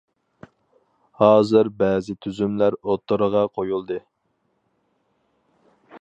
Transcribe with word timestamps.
ھازىر 1.23 1.69
بەزى 1.83 2.15
تۈزۈملەر 2.27 2.79
ئوتتۇرىغا 2.81 3.45
قويۇلدى. 3.59 4.01